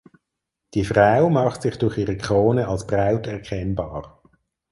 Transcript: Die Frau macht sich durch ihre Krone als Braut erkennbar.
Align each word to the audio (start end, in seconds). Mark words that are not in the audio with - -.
Die 0.73 0.83
Frau 0.83 1.29
macht 1.29 1.61
sich 1.61 1.77
durch 1.77 1.99
ihre 1.99 2.17
Krone 2.17 2.67
als 2.67 2.87
Braut 2.87 3.27
erkennbar. 3.27 4.23